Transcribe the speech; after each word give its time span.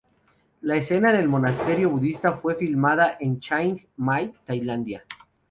La 0.61 0.77
escena 0.77 1.11
en 1.11 1.15
el 1.17 1.27
monasterio 1.27 1.91
budista 1.91 2.31
fue 2.33 2.55
filmada 2.55 3.17
en 3.19 3.39
Chiang 3.39 3.77
Mai, 3.97 4.33
Tailandia. 4.45 5.03